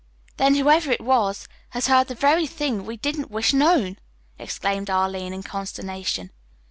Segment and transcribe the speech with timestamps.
[0.37, 3.99] "Then, whoever it is has heard the very things we didn't wish known!"
[4.39, 6.31] exclaimed Arline in consternation.